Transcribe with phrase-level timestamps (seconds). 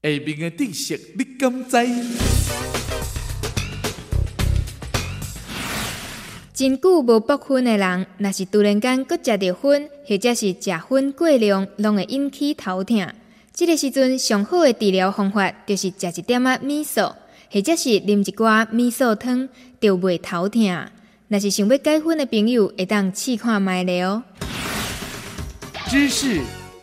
[0.00, 1.76] 下面的知识你敢知？
[6.54, 13.08] 真久无剥薰的人，若是突然间搁食着薰，或者是食薰过量，拢会引起头痛。
[13.52, 17.00] 这个时阵上好的治疗方法，就是食一点仔米素，
[17.50, 19.48] 或者是啉一寡米素汤，
[19.80, 20.62] 就袂头痛。
[21.26, 24.22] 若是想要改薰的朋友，会当试看卖了哦。
[25.88, 26.40] 知识